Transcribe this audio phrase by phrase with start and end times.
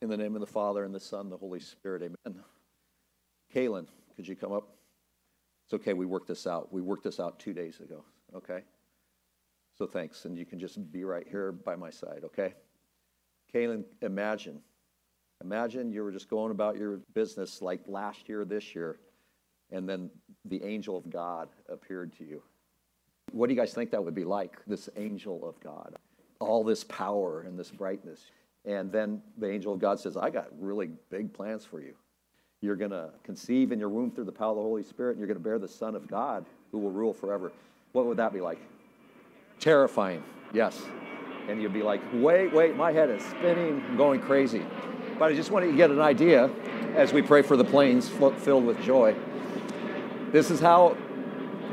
[0.00, 2.40] In the name of the Father, and the Son, and the Holy Spirit, amen.
[3.52, 4.68] Kaylin, could you come up?
[5.64, 6.72] It's okay, we worked this out.
[6.72, 8.62] We worked this out two days ago, okay?
[9.76, 12.54] So thanks, and you can just be right here by my side, okay?
[13.52, 14.60] Kaylin, imagine.
[15.42, 19.00] Imagine you were just going about your business like last year, this year,
[19.72, 20.10] and then
[20.44, 22.42] the angel of God appeared to you.
[23.32, 25.96] What do you guys think that would be like, this angel of God?
[26.38, 28.30] All this power and this brightness.
[28.68, 31.94] And then the angel of God says, I got really big plans for you.
[32.60, 35.20] You're going to conceive in your womb through the power of the Holy Spirit, and
[35.20, 37.50] you're going to bear the Son of God who will rule forever.
[37.92, 38.58] What would that be like?
[39.58, 40.82] Terrifying, yes.
[41.48, 44.62] And you'd be like, wait, wait, my head is spinning, I'm going crazy.
[45.18, 46.50] But I just want you to get an idea
[46.94, 49.16] as we pray for the planes filled with joy.
[50.30, 50.94] This is how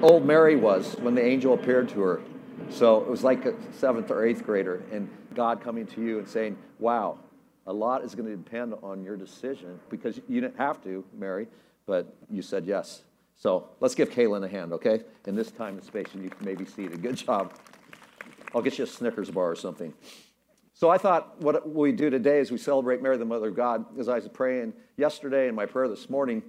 [0.02, 2.22] old Mary was when the angel appeared to her.
[2.70, 6.28] So it was like a seventh or eighth grader, and God coming to you and
[6.28, 7.20] saying, Wow,
[7.68, 11.48] a lot is going to depend on your decision because you didn't have to, Mary,
[11.86, 13.04] but you said yes.
[13.36, 15.02] So let's give Kaylin a hand, okay?
[15.26, 17.02] In this time and space, and you can maybe see it.
[17.02, 17.54] Good job.
[18.54, 19.94] I'll get you a Snickers bar or something.
[20.74, 23.86] So I thought what we do today is we celebrate Mary, the Mother of God.
[24.00, 26.44] As I was praying yesterday in my prayer this morning,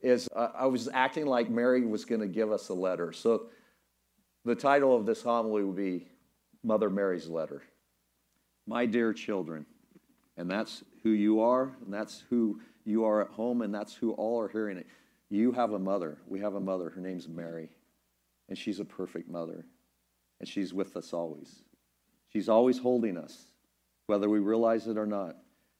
[0.00, 3.12] is uh, I was acting like Mary was going to give us a letter.
[3.12, 3.46] So
[4.44, 6.06] the title of this homily would be
[6.62, 7.62] Mother Mary's Letter.
[8.70, 9.66] My dear children,
[10.36, 14.12] and that's who you are, and that's who you are at home, and that's who
[14.12, 14.86] all are hearing it.
[15.28, 16.18] You have a mother.
[16.28, 16.88] We have a mother.
[16.88, 17.68] Her name's Mary,
[18.48, 19.66] and she's a perfect mother,
[20.38, 21.62] and she's with us always.
[22.32, 23.46] She's always holding us,
[24.06, 25.34] whether we realize it or not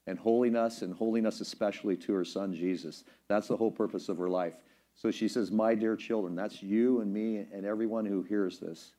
[0.08, 3.05] and holding us and holding us especially to her son Jesus.
[3.28, 4.55] That's the whole purpose of her life.
[4.96, 8.94] So she says, My dear children, that's you and me and everyone who hears this.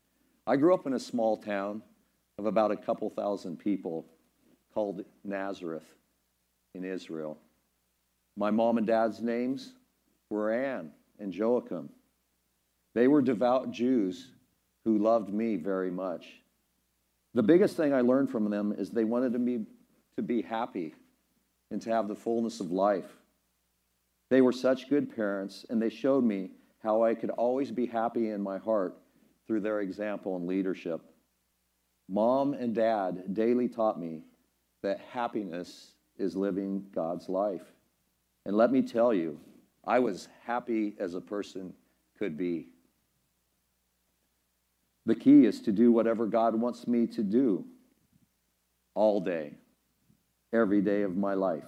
[0.48, 1.82] I grew up in a small town
[2.42, 4.04] of about a couple thousand people
[4.74, 5.86] called Nazareth
[6.74, 7.38] in Israel.
[8.36, 9.74] My mom and dad's names
[10.32, 11.90] were Anne and Joachim.
[12.96, 14.32] They were devout Jews
[14.86, 16.42] who loved me very much.
[17.36, 19.68] The biggest thing I learned from them is they wanted me
[20.16, 20.96] to be happy
[21.70, 23.18] and to have the fullness of life.
[24.32, 26.50] They were such good parents, and they showed me
[26.82, 28.98] how I could always be happy in my heart
[29.46, 31.02] through their example and leadership.
[32.12, 34.22] Mom and dad daily taught me
[34.84, 37.64] that happiness is living God's life.
[38.46, 39.40] And let me tell you,
[39.86, 41.74] I was happy as a person
[42.20, 42.68] could be.
[45.06, 47.66] The key is to do whatever God wants me to do
[48.94, 49.54] all day
[50.52, 51.64] every day of my life.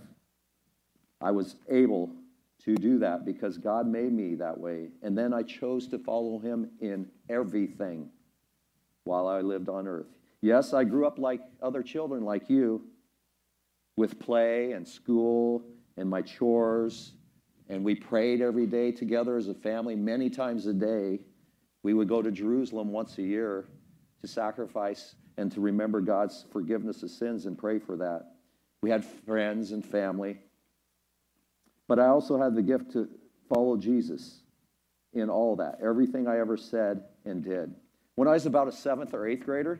[1.22, 2.12] I was able
[2.66, 4.90] to do that because God made me that way.
[5.02, 8.10] And then I chose to follow Him in everything
[9.06, 10.08] while I lived on earth.
[10.44, 12.82] Yes, I grew up like other children, like you,
[13.96, 15.64] with play and school
[15.96, 17.14] and my chores.
[17.70, 21.22] And we prayed every day together as a family, many times a day.
[21.82, 23.70] We would go to Jerusalem once a year
[24.20, 28.34] to sacrifice and to remember God's forgiveness of sins and pray for that.
[28.82, 30.40] We had friends and family.
[31.88, 33.08] But I also had the gift to
[33.48, 34.42] follow Jesus
[35.14, 37.74] in all that, everything I ever said and did.
[38.16, 39.80] When I was about a seventh or eighth grader,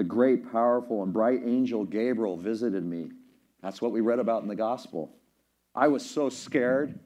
[0.00, 3.10] the great, powerful, and bright angel Gabriel visited me.
[3.62, 5.14] That's what we read about in the gospel.
[5.74, 6.98] I was so scared.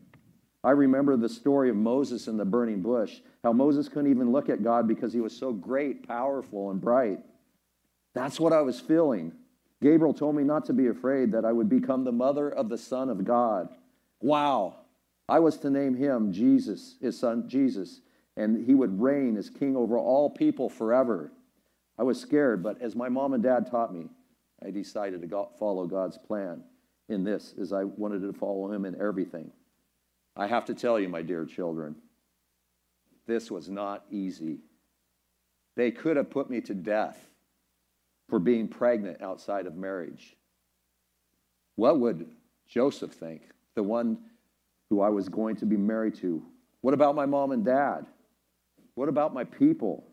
[0.62, 4.49] I remember the story of Moses in the burning bush, how Moses couldn't even look
[4.49, 7.19] at God because he was so great, powerful, and bright.
[8.15, 9.32] That's what I was feeling.
[9.82, 12.78] Gabriel told me not to be afraid, that I would become the mother of the
[12.78, 13.71] Son of God.
[14.21, 14.76] Wow.
[15.28, 18.03] I was to name him Jesus, his son Jesus,
[18.37, 21.32] and he would reign as king over all people forever.
[21.99, 24.09] I was scared, but as my mom and dad taught me,
[24.65, 26.65] I decided to follow God's plan
[27.09, 29.53] in this, as I wanted to follow him in everything.
[30.37, 31.97] I have to tell you, my dear children,
[33.27, 34.60] this was not easy.
[35.77, 37.28] They could have put me to death
[38.28, 40.37] for being pregnant outside of marriage.
[41.76, 42.26] What would
[42.67, 43.43] Joseph think,
[43.75, 44.19] the one
[44.90, 46.43] who I was going to be married to?
[46.81, 48.06] What about my mom and dad?
[48.94, 50.06] What about my people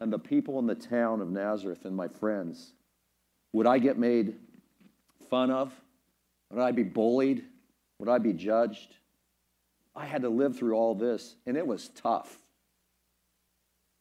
[0.00, 2.72] and the people in the town of Nazareth and my friends?
[3.52, 4.36] Would I get made
[5.30, 5.72] fun of?
[6.50, 7.44] Would I be bullied?
[7.98, 8.94] Would I be judged?
[9.94, 12.38] I had to live through all this, and it was tough.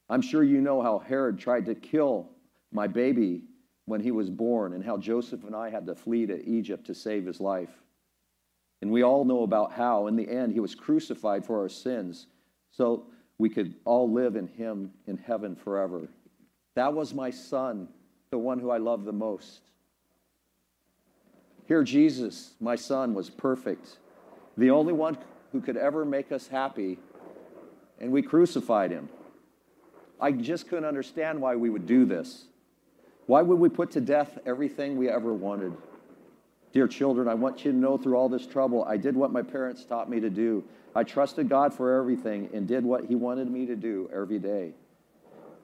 [0.09, 2.29] I'm sure you know how Herod tried to kill
[2.71, 3.43] my baby
[3.85, 6.93] when he was born and how Joseph and I had to flee to Egypt to
[6.93, 7.81] save his life.
[8.81, 12.27] And we all know about how, in the end, he was crucified for our sins
[12.77, 13.07] so
[13.38, 16.07] we could all live in him in heaven forever.
[16.75, 17.88] That was my son,
[18.31, 19.62] the one who I love the most.
[21.68, 23.98] Here, Jesus, my son, was perfect,
[24.57, 25.18] the only one
[25.51, 26.98] who could ever make us happy,
[28.00, 29.10] and we crucified him.
[30.19, 32.45] I just couldn't understand why we would do this.
[33.28, 35.74] Why would we put to death everything we ever wanted?
[36.77, 39.41] Dear children, I want you to know through all this trouble, I did what my
[39.41, 40.63] parents taught me to do.
[40.94, 44.74] I trusted God for everything and did what He wanted me to do every day.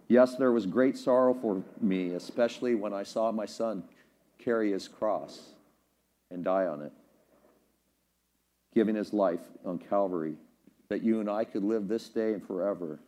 [0.07, 3.83] Yes, there was great sorrow for me, especially when I saw my son
[4.39, 5.50] carry his cross
[6.31, 6.92] and die on it,
[8.74, 10.33] giving his life on Calvary
[10.89, 13.00] that you and I could live this day and forever.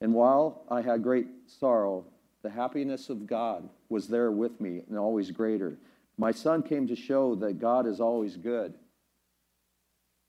[0.00, 2.04] And while I had great sorrow,
[2.42, 5.78] the happiness of God was there with me and always greater.
[6.20, 8.74] My son came to show that God is always good,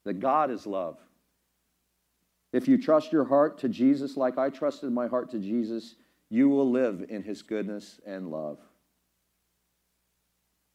[0.05, 0.97] that God is love.
[2.53, 5.95] If you trust your heart to Jesus like I trusted my heart to Jesus,
[6.29, 8.57] you will live in his goodness and love.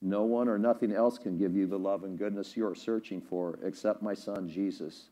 [0.02, 3.22] No one or nothing else can give you the love and goodness you are searching
[3.22, 5.08] for except my son Jesus.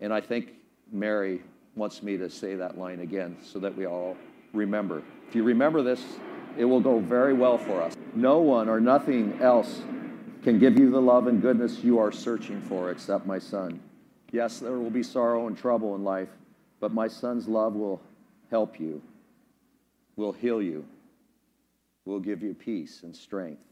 [0.00, 0.54] And I think
[0.90, 1.42] Mary
[1.74, 4.16] wants me to say that line again so that we all
[4.54, 5.02] remember.
[5.28, 6.02] If you remember this,
[6.56, 7.94] it will go very well for us.
[8.14, 9.82] No one or nothing else
[10.42, 13.80] can give you the love and goodness you are searching for except my son.
[14.30, 16.28] Yes, there will be sorrow and trouble in life,
[16.80, 18.00] but my son's love will
[18.50, 19.02] help you,
[20.16, 20.84] will heal you,
[22.04, 23.62] will give you peace and strength.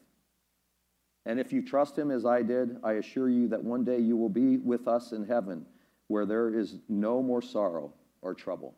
[1.24, 4.16] And if you trust him as I did, I assure you that one day you
[4.16, 5.66] will be with us in heaven
[6.08, 7.92] where there is no more sorrow
[8.22, 8.74] or trouble.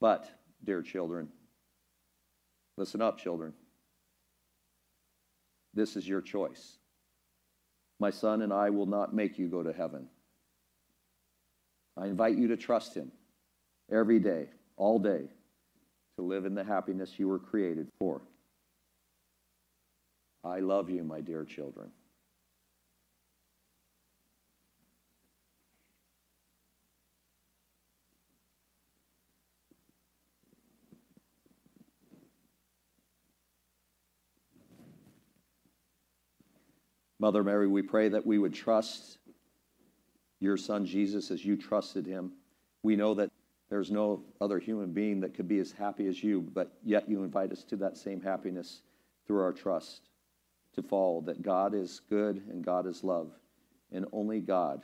[0.00, 0.28] But,
[0.64, 1.28] dear children,
[2.78, 3.52] listen up, children.
[5.74, 6.78] This is your choice.
[8.00, 10.08] My son and I will not make you go to heaven.
[11.96, 13.10] I invite you to trust him
[13.90, 14.46] every day,
[14.76, 15.24] all day,
[16.16, 18.22] to live in the happiness you were created for.
[20.44, 21.90] I love you, my dear children.
[37.20, 39.18] Mother Mary, we pray that we would trust
[40.40, 42.32] your son Jesus as you trusted him.
[42.82, 43.30] We know that
[43.70, 47.24] there's no other human being that could be as happy as you, but yet you
[47.24, 48.82] invite us to that same happiness
[49.26, 50.08] through our trust
[50.74, 53.32] to follow that God is good and God is love,
[53.90, 54.82] and only God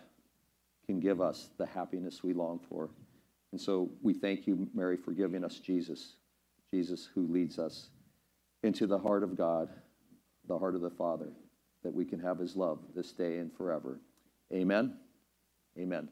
[0.86, 2.90] can give us the happiness we long for.
[3.52, 6.16] And so we thank you, Mary, for giving us Jesus,
[6.72, 7.90] Jesus who leads us
[8.64, 9.69] into the heart of God,
[10.48, 11.28] the heart of the Father
[11.84, 14.00] that we can have his love this day and forever.
[14.52, 14.96] Amen.
[15.78, 16.02] Amen.